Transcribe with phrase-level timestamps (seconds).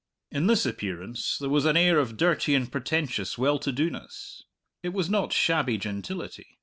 [0.31, 4.41] In this appearance there was an air of dirty and pretentious well to do ness.
[4.81, 6.57] It was not shabby gentility.